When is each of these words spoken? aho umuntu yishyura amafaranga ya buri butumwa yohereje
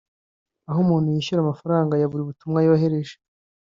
aho 0.69 0.79
umuntu 0.85 1.07
yishyura 1.13 1.39
amafaranga 1.41 1.93
ya 2.01 2.09
buri 2.11 2.23
butumwa 2.29 2.59
yohereje 2.67 3.15